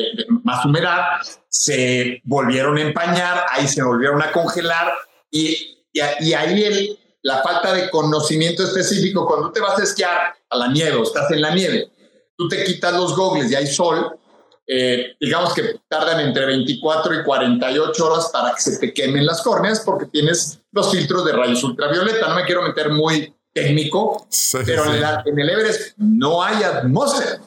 [0.44, 1.02] más humedad,
[1.48, 4.92] se volvieron a empañar, ahí se volvieron a congelar
[5.30, 10.56] y, y, ahí el, la falta de conocimiento específico, cuando te vas a esquiar a
[10.56, 11.90] la nieve o estás en la nieve,
[12.36, 14.16] tú te quitas los gogles y hay sol,
[14.66, 19.42] eh, digamos que tardan entre 24 y 48 horas para que se te quemen las
[19.42, 22.28] córneas porque tienes los filtros de rayos ultravioleta.
[22.28, 24.26] No me quiero meter muy técnico,
[24.64, 27.40] pero En, en, el Everest no hay atmósfera.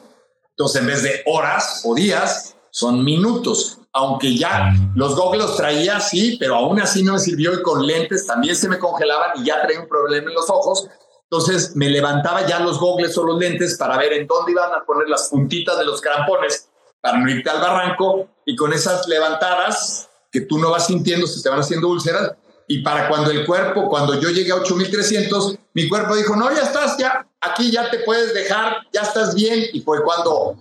[0.51, 3.80] Entonces, en vez de horas o días, son minutos.
[3.93, 8.27] Aunque ya los gogles traía, sí, pero aún así no me sirvió y con lentes
[8.27, 10.88] también se me congelaban y ya traía un problema en los ojos.
[11.23, 14.86] Entonces me levantaba ya los gogles o los lentes para ver en dónde iban a
[14.86, 16.69] poner las puntitas de los crampones
[17.12, 21.50] para irte al barranco y con esas levantadas que tú no vas sintiendo, se te
[21.50, 22.34] van haciendo úlceras.
[22.67, 26.63] Y para cuando el cuerpo, cuando yo llegué a 8300, mi cuerpo dijo, no, ya
[26.63, 29.65] estás, ya, aquí ya te puedes dejar, ya estás bien.
[29.72, 30.56] Y fue cuando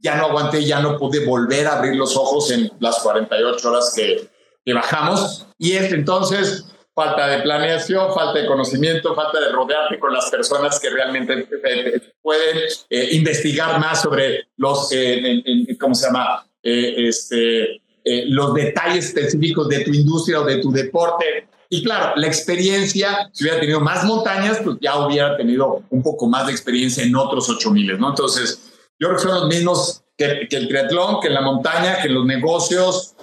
[0.00, 3.92] ya no aguanté, ya no pude volver a abrir los ojos en las 48 horas
[3.94, 4.28] que,
[4.64, 5.46] que bajamos.
[5.58, 10.78] Y es entonces falta de planeación, falta de conocimiento, falta de rodearte con las personas
[10.78, 15.42] que realmente eh, pueden eh, investigar más sobre los, eh,
[15.78, 16.46] ¿cómo se llama?
[16.62, 21.46] este, los detalles específicos de tu industria o de tu deporte.
[21.68, 26.26] Y claro, la experiencia, si hubiera tenido más montañas, pues ya hubiera tenido un poco
[26.26, 28.10] más de experiencia en otros 8000, ¿no?
[28.10, 32.24] Entonces, yo creo que son los mismos que, el triatlón, que la montaña, que los
[32.24, 33.13] negocios.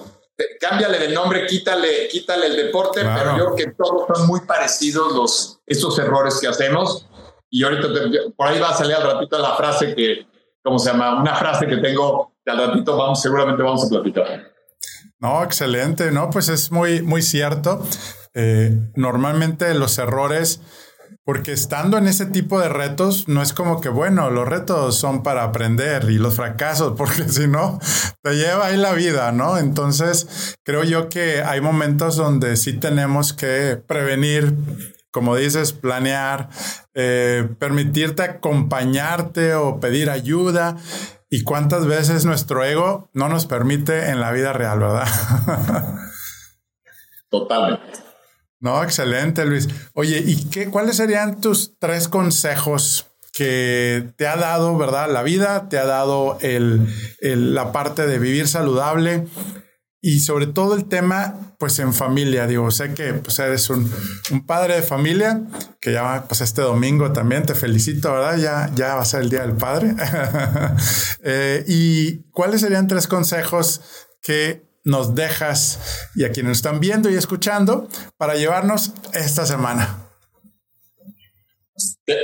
[0.59, 5.13] Cámbiale de nombre, quítale, quítale el deporte, pero yo creo que todos son muy parecidos
[5.13, 7.07] los, estos errores que hacemos.
[7.49, 7.87] Y ahorita
[8.35, 10.25] por ahí va a salir al ratito la frase que,
[10.63, 11.19] ¿cómo se llama?
[11.19, 14.51] Una frase que tengo que al ratito vamos, seguramente vamos a platicar.
[15.19, 17.83] No, excelente, no, pues es muy, muy cierto.
[18.33, 20.61] Eh, normalmente los errores,
[21.23, 25.23] porque estando en ese tipo de retos, no es como que, bueno, los retos son
[25.23, 27.79] para aprender y los fracasos, porque si no,
[28.21, 29.57] te lleva ahí la vida, ¿no?
[29.57, 34.55] Entonces, creo yo que hay momentos donde sí tenemos que prevenir
[35.11, 36.49] como dices, planear,
[36.93, 40.77] eh, permitirte acompañarte o pedir ayuda.
[41.29, 45.07] ¿Y cuántas veces nuestro ego no nos permite en la vida real, verdad?
[47.29, 48.10] Totalmente.
[48.61, 49.67] No, excelente, Luis.
[49.93, 55.67] Oye, ¿y qué, cuáles serían tus tres consejos que te ha dado, verdad, la vida?
[55.67, 56.87] Te ha dado el,
[57.19, 59.25] la parte de vivir saludable
[59.99, 62.45] y sobre todo el tema, pues en familia.
[62.45, 63.91] Digo, sé que pues, eres un,
[64.45, 65.41] padre de familia,
[65.79, 68.37] que ya pues este domingo también te felicito, ¿verdad?
[68.37, 69.95] Ya, ya va a ser el Día del Padre.
[71.23, 73.81] Eh, ¿Y cuáles serían tres consejos
[74.23, 80.07] que nos dejas y a quienes están viendo y escuchando para llevarnos esta semana?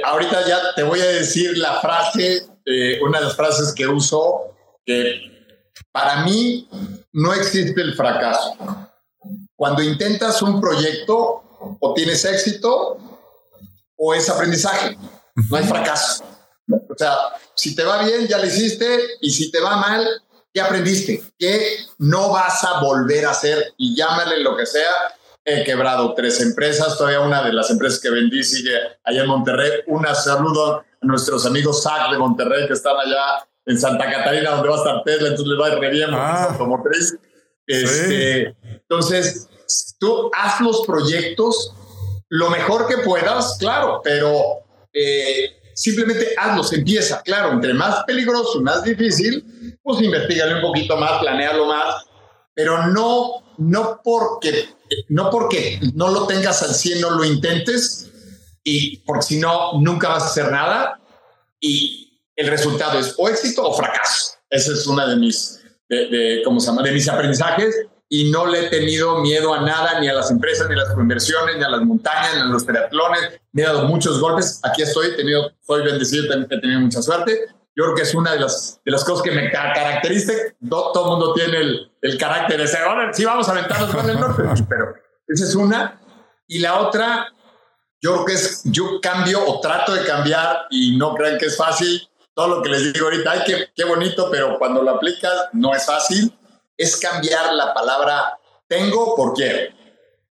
[0.03, 4.55] Ahorita ya te voy a decir la frase, eh, una de las frases que uso,
[4.85, 5.21] que
[5.91, 6.69] para mí
[7.13, 8.55] no existe el fracaso.
[9.55, 11.43] Cuando intentas un proyecto,
[11.79, 12.97] o tienes éxito
[13.95, 14.97] o es aprendizaje.
[15.49, 16.23] No hay fracaso.
[16.69, 17.15] O sea,
[17.55, 18.85] si te va bien, ya lo hiciste,
[19.21, 20.05] y si te va mal,
[20.57, 21.21] ¿Qué aprendiste?
[21.37, 23.75] ¿Qué no vas a volver a hacer?
[23.77, 24.89] Y llámale lo que sea.
[25.45, 26.97] He quebrado tres empresas.
[26.97, 29.69] Todavía una de las empresas que vendí sigue allá en Monterrey.
[29.85, 34.69] Una saludo a nuestros amigos SAC de Monterrey que están allá en Santa Catarina, donde
[34.69, 35.27] va a estar Tesla.
[35.27, 37.15] Entonces les va a ir re bien ah, automotriz.
[37.67, 39.47] Este, Entonces,
[39.99, 41.71] tú haz los proyectos
[42.29, 47.21] lo mejor que puedas, claro, pero eh, simplemente hazlos, empieza.
[47.21, 52.03] Claro, entre más peligroso y más difícil, pues investigale un poquito más, planealo más,
[52.55, 54.69] pero no, no, porque,
[55.09, 58.09] no porque no lo tengas al 100, no lo intentes,
[58.63, 60.99] y porque si no, nunca vas a hacer nada
[61.59, 64.33] y el resultado es o éxito o fracaso.
[64.49, 66.81] Esa es una de mis, de, ¿cómo se llama?
[66.81, 67.75] De mis aprendizajes
[68.09, 70.97] y no le he tenido miedo a nada, ni a las empresas, ni a las
[70.97, 73.41] inversiones, ni a las montañas, ni a los triatlones.
[73.51, 74.61] Me he dado muchos golpes.
[74.63, 77.47] Aquí estoy, he tenido, soy bendecido, he tenido mucha suerte.
[77.75, 80.33] Yo creo que es una de las, de las cosas que me caracteriza.
[80.69, 84.09] Todo, el mundo tiene el, el carácter de ser, ahora sí vamos a aventarnos con
[84.09, 84.95] el norte, pero
[85.27, 85.99] esa es una.
[86.47, 87.27] Y la otra,
[88.01, 91.57] yo creo que es, yo cambio o trato de cambiar y no crean que es
[91.57, 92.07] fácil.
[92.33, 95.75] Todo lo que les digo ahorita, ay, qué, qué bonito, pero cuando lo aplicas no
[95.75, 96.31] es fácil
[96.77, 98.37] es cambiar la palabra
[98.67, 99.73] tengo por quiero.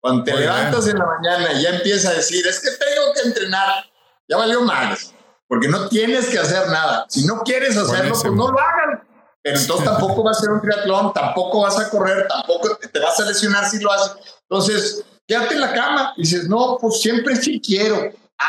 [0.01, 3.29] Cuando te levantas en la mañana y ya empiezas a decir, es que tengo que
[3.29, 3.85] entrenar,
[4.27, 5.15] ya valió más,
[5.47, 7.05] porque no tienes que hacer nada.
[7.09, 9.07] Si no quieres hacerlo, pues no lo hagan.
[9.43, 13.19] Pero entonces tampoco vas a hacer un triatlón, tampoco vas a correr, tampoco te vas
[13.21, 14.17] a lesionar si lo haces.
[14.43, 18.13] Entonces, quédate en la cama y dices, no, pues siempre sí quiero.
[18.39, 18.47] Ah,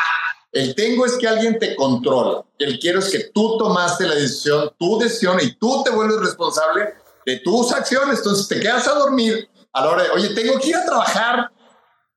[0.51, 2.43] el tengo es que alguien te controla.
[2.59, 6.93] El quiero es que tú tomaste la decisión, tu decisión y tú te vuelves responsable
[7.25, 8.19] de tus acciones.
[8.19, 11.51] Entonces te quedas a dormir a la hora de, oye, tengo que ir a trabajar.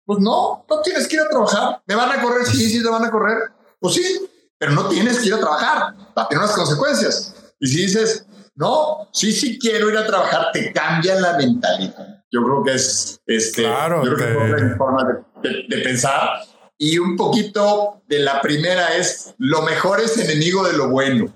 [0.04, 1.82] Pues no, no tienes que ir a trabajar.
[1.86, 2.46] ¿Me van a correr?
[2.46, 3.52] Sí, sí, te van a correr.
[3.80, 5.94] Pues sí, pero no tienes que ir a trabajar.
[6.16, 7.34] Va a tener unas consecuencias.
[7.58, 12.22] Y si dices, no, sí, sí quiero ir a trabajar, te cambia la mentalidad.
[12.30, 15.06] Yo creo que es, este, claro, yo creo que es forma
[15.42, 16.40] de, de pensar.
[16.76, 21.32] Y un poquito de la primera es, lo mejor es enemigo de lo bueno.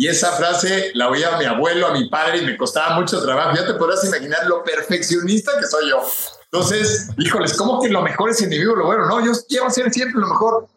[0.00, 3.20] Y esa frase la oía a mi abuelo, a mi padre y me costaba mucho
[3.20, 3.56] trabajo.
[3.56, 6.00] Ya te podrás imaginar lo perfeccionista que soy yo.
[6.52, 9.06] Entonces, híjoles, ¿cómo que lo mejor es enemigo lo bueno?
[9.06, 10.68] No, yo quiero hacer siempre lo mejor.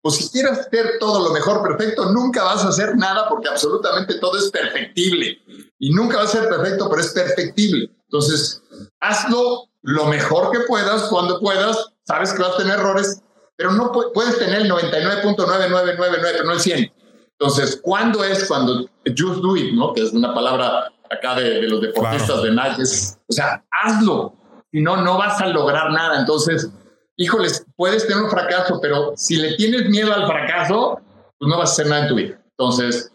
[0.00, 4.14] Pues si quieres hacer todo lo mejor perfecto, nunca vas a hacer nada porque absolutamente
[4.14, 5.36] todo es perfectible.
[5.78, 7.90] Y nunca va a ser perfecto, pero es perfectible.
[8.04, 8.62] Entonces,
[8.98, 11.76] hazlo lo mejor que puedas, cuando puedas.
[12.04, 13.20] Sabes que vas a tener errores,
[13.56, 16.99] pero no puedes tener el 99.9999, no el 100.
[17.40, 19.94] Entonces, ¿cuándo es cuando just do it, ¿no?
[19.94, 22.82] Que es una palabra acá de, los deportistas de Nike.
[22.82, 24.34] o sea, hazlo.
[24.70, 26.20] Si no, no vas a lograr nada.
[26.20, 26.70] Entonces,
[27.16, 31.00] híjoles, puedes tener un fracaso, pero si le tienes miedo al fracaso,
[31.38, 32.42] pues no vas a hacer nada en tu vida.
[32.58, 33.10] Entonces,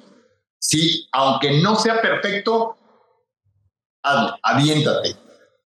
[0.57, 2.75] sí, aunque no sea perfecto,
[4.01, 5.15] hazlo, aviéntate.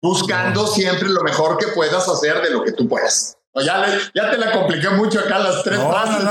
[0.02, 3.38] buscando siempre lo mejor que puedas hacer de lo que tú puedas.
[3.54, 6.26] Ya, ya te la compliqué mucho acá las tres frases,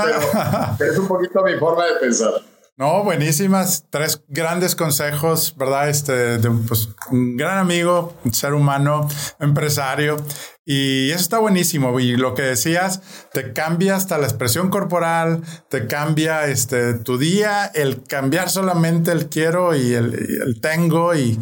[0.76, 2.32] pero es un poquito mi forma de pensar.
[2.76, 3.84] No, buenísimas.
[3.90, 5.88] Tres grandes consejos, ¿verdad?
[5.88, 9.08] Este, de pues, un gran amigo, un ser humano,
[9.38, 10.16] empresario.
[10.64, 12.00] Y eso está buenísimo.
[12.00, 13.02] Y lo que decías,
[13.32, 19.28] te cambia hasta la expresión corporal, te cambia este, tu día, el cambiar solamente el
[19.28, 21.38] quiero y el, el tengo y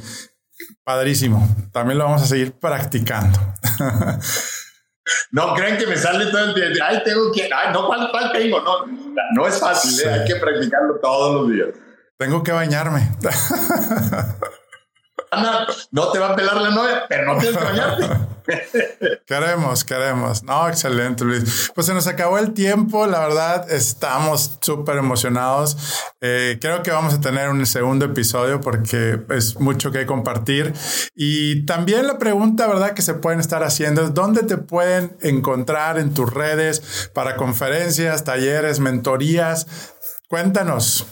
[0.84, 1.48] padrísimo.
[1.72, 3.38] También lo vamos a seguir practicando.
[5.32, 6.78] No creen que me sale todo el tiempo.
[6.84, 7.44] Ay, tengo que.
[7.44, 8.60] Ay, no, ¿cuál, cuál tengo?
[8.60, 8.86] No,
[9.34, 10.12] no es fácil, ¿eh?
[10.12, 11.68] hay que practicarlo todos los días.
[12.16, 13.08] Tengo que bañarme.
[15.92, 18.06] No te va a pelar la novia, pero no tienes que bañarte.
[19.26, 20.42] queremos, queremos.
[20.42, 21.70] No, excelente, Luis.
[21.74, 23.06] Pues se nos acabó el tiempo.
[23.06, 25.76] La verdad, estamos súper emocionados.
[26.20, 30.74] Eh, creo que vamos a tener un segundo episodio porque es mucho que compartir.
[31.14, 35.98] Y también la pregunta, ¿verdad?, que se pueden estar haciendo es dónde te pueden encontrar
[35.98, 39.66] en tus redes para conferencias, talleres, mentorías.
[40.28, 41.06] Cuéntanos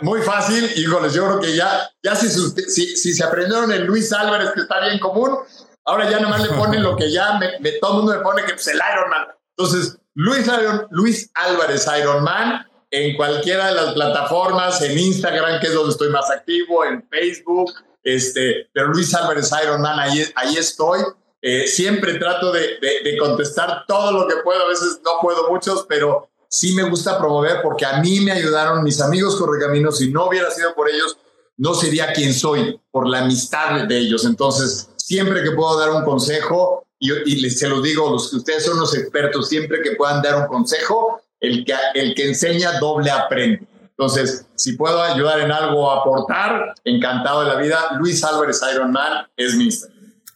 [0.00, 4.50] muy fácil, híjoles, yo creo que ya, ya si, si, se aprendieron el Luis Álvarez,
[4.54, 5.38] que está bien común,
[5.84, 8.52] ahora ya nomás le ponen lo que ya me, todo el mundo me pone, que
[8.52, 9.28] es el Ironman.
[9.56, 10.46] Entonces, Luis,
[10.90, 16.30] Luis Álvarez Ironman, en cualquiera de las plataformas, en Instagram, que es donde estoy más
[16.30, 21.00] activo, en Facebook, este, pero Luis Álvarez Ironman, ahí, ahí estoy.
[21.44, 25.50] Eh, siempre trato de, de, de, contestar todo lo que puedo, a veces no puedo
[25.50, 29.96] muchos, pero sí me gusta promover porque a mí me ayudaron mis amigos Correcaminos.
[29.98, 31.16] Si no hubiera sido por ellos,
[31.56, 34.26] no sería quien soy, por la amistad de ellos.
[34.26, 38.64] Entonces, siempre que puedo dar un consejo, y, les, se los digo, los que ustedes
[38.64, 43.10] son los expertos, siempre que puedan dar un consejo, el que, el que enseña doble
[43.10, 43.66] aprende.
[43.88, 47.96] Entonces, si puedo ayudar en algo, aportar, encantado de la vida.
[47.98, 49.91] Luis Álvarez Ironman es mi Instagram.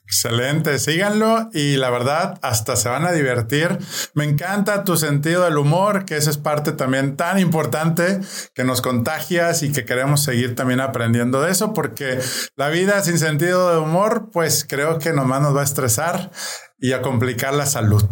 [0.09, 3.76] Excelente, síganlo y la verdad hasta se van a divertir.
[4.14, 8.20] Me encanta tu sentido del humor, que esa es parte también tan importante
[8.54, 12.20] que nos contagias y que queremos seguir también aprendiendo de eso, porque
[12.54, 16.30] la vida sin sentido de humor, pues creo que nomás nos va a estresar
[16.78, 18.04] y a complicar la salud.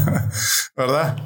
[0.76, 1.16] ¿Verdad?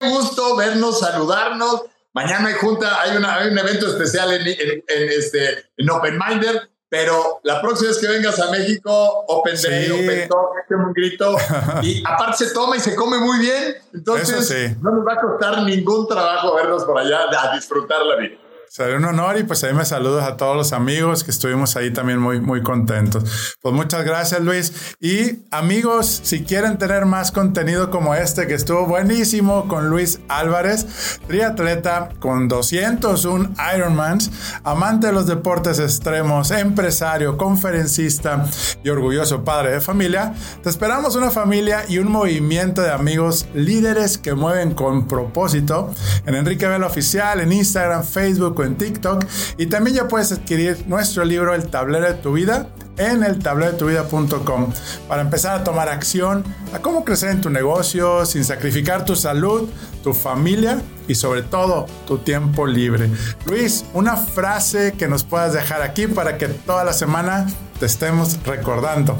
[0.00, 1.84] Un gusto vernos, saludarnos.
[2.12, 7.62] Mañana hay junta, hay, un evento especial en, en, este, en Open Minder pero la
[7.62, 8.90] próxima vez que vengas a México,
[9.28, 11.36] Open Day, Open Talk, un grito.
[11.82, 13.76] Y aparte se toma y se come muy bien.
[13.94, 18.36] Entonces, no nos va a costar ningún trabajo vernos por allá a disfrutar la vida.
[18.72, 21.92] Será un honor y pues ahí me saludos a todos los amigos que estuvimos ahí
[21.92, 23.56] también muy, muy contentos.
[23.60, 24.94] Pues muchas gracias Luis.
[25.00, 31.18] Y amigos, si quieren tener más contenido como este que estuvo buenísimo con Luis Álvarez,
[31.26, 34.30] triatleta con 201 Ironmans,
[34.62, 38.46] amante de los deportes extremos, empresario, conferencista
[38.84, 44.16] y orgulloso padre de familia, te esperamos una familia y un movimiento de amigos líderes
[44.16, 45.92] que mueven con propósito
[46.24, 49.24] en Enrique Vela Oficial, en Instagram, Facebook, en TikTok.
[49.58, 52.68] Y también ya puedes adquirir nuestro libro El tablero de tu vida
[53.00, 54.72] en el tablero de tu vida.com
[55.08, 56.44] para empezar a tomar acción
[56.74, 59.68] a cómo crecer en tu negocio sin sacrificar tu salud,
[60.02, 63.10] tu familia y sobre todo tu tiempo libre.
[63.46, 67.46] Luis, una frase que nos puedas dejar aquí para que toda la semana
[67.78, 69.18] te estemos recordando.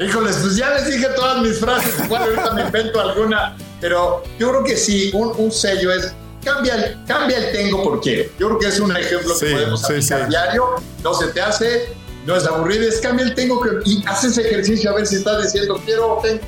[0.00, 4.50] Híjoles, pues ya les dije todas mis frases, igual ahorita me invento alguna, pero yo
[4.50, 6.12] creo que sí, un sello es
[6.44, 8.30] cambia el, cambia el tengo por quiero.
[8.38, 10.76] Yo creo que es un ejemplo que podemos sí, diario.
[11.02, 11.88] No se te hace,
[12.26, 15.80] no es aburrido, es cambia el tengo y haces ejercicio a ver si estás diciendo
[15.84, 16.40] quiero o tengo.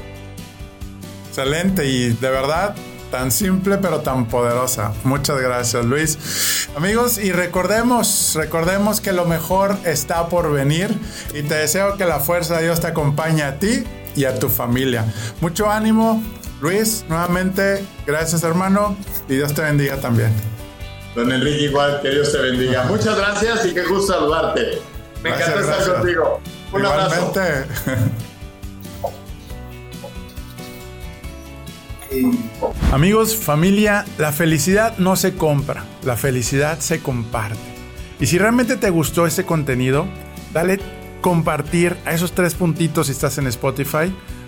[1.28, 2.74] Excelente y de verdad
[3.10, 4.92] tan simple pero tan poderosa.
[5.04, 6.68] Muchas gracias Luis.
[6.76, 10.96] Amigos y recordemos, recordemos que lo mejor está por venir
[11.34, 13.84] y te deseo que la fuerza de Dios te acompañe a ti
[14.14, 15.04] y a tu familia.
[15.40, 16.22] Mucho ánimo,
[16.60, 18.96] Luis, nuevamente, gracias hermano
[19.28, 20.32] y Dios te bendiga también.
[21.14, 22.84] Don Enrique, igual, que Dios te bendiga.
[22.84, 24.80] Muchas gracias y qué gusto saludarte.
[25.22, 26.40] Me encanta estar contigo.
[26.72, 27.40] Un Igualmente.
[27.40, 27.72] abrazo.
[32.92, 37.58] Amigos, familia, la felicidad no se compra, la felicidad se comparte.
[38.20, 40.06] Y si realmente te gustó este contenido,
[40.52, 40.80] dale
[41.20, 44.14] compartir a esos tres puntitos si estás en Spotify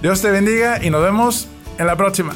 [0.00, 2.32] Dios te bendiga y nos vemos en la próxima.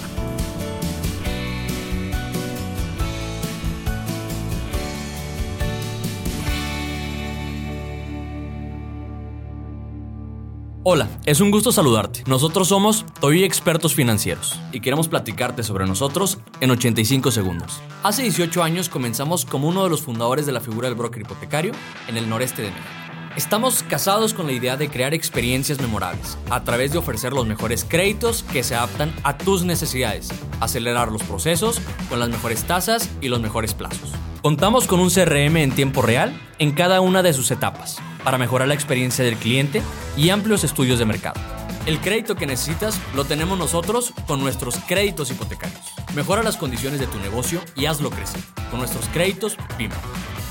[10.84, 12.24] Hola, es un gusto saludarte.
[12.26, 17.80] Nosotros somos Toy Expertos Financieros y queremos platicarte sobre nosotros en 85 segundos.
[18.02, 21.72] Hace 18 años comenzamos como uno de los fundadores de la figura del broker hipotecario
[22.08, 23.01] en el noreste de México.
[23.36, 27.86] Estamos casados con la idea de crear experiencias memorables a través de ofrecer los mejores
[27.88, 30.28] créditos que se adaptan a tus necesidades,
[30.60, 31.80] acelerar los procesos
[32.10, 34.12] con las mejores tasas y los mejores plazos.
[34.42, 38.68] Contamos con un CRM en tiempo real en cada una de sus etapas para mejorar
[38.68, 39.80] la experiencia del cliente
[40.14, 41.40] y amplios estudios de mercado.
[41.86, 45.80] El crédito que necesitas lo tenemos nosotros con nuestros créditos hipotecarios.
[46.14, 49.94] Mejora las condiciones de tu negocio y hazlo crecer con nuestros créditos PYME.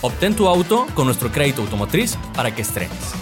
[0.02, 3.14] Obtén tu auto con nuestro crédito automotriz para que estrenes.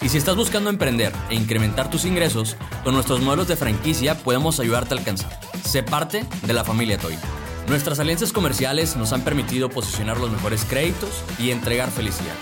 [0.00, 4.58] Y si estás buscando emprender e incrementar tus ingresos, con nuestros modelos de franquicia podemos
[4.58, 5.38] ayudarte a alcanzar.
[5.64, 7.16] Sé parte de la familia Toy.
[7.68, 12.34] Nuestras alianzas comerciales nos han permitido posicionar los mejores créditos y entregar felicidad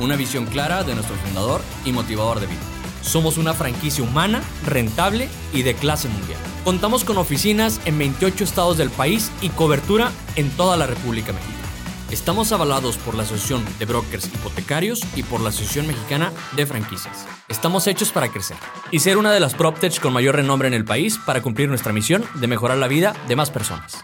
[0.00, 2.60] una visión clara de nuestro fundador y motivador de vida.
[3.02, 6.38] Somos una franquicia humana, rentable y de clase mundial.
[6.64, 11.65] Contamos con oficinas en 28 estados del país y cobertura en toda la República Mexicana.
[12.10, 17.26] Estamos avalados por la Asociación de Brokers Hipotecarios y por la Asociación Mexicana de Franquicias.
[17.48, 18.56] Estamos hechos para crecer
[18.92, 21.92] y ser una de las PropTech con mayor renombre en el país para cumplir nuestra
[21.92, 24.02] misión de mejorar la vida de más personas.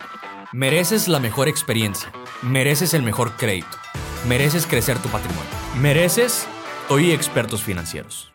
[0.53, 2.11] Mereces la mejor experiencia.
[2.43, 3.79] Mereces el mejor crédito.
[4.27, 5.51] Mereces crecer tu patrimonio.
[5.81, 6.47] Mereces
[6.89, 8.32] Toy Expertos Financieros.